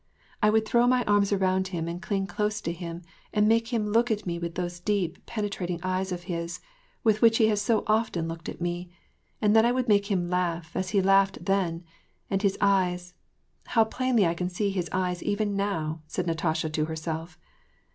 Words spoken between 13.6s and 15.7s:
how plainly I can see his eyes even